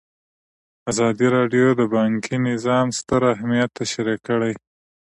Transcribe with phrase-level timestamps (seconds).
[0.91, 4.53] ازادي راډیو د بانکي نظام ستر اهميت تشریح کړی.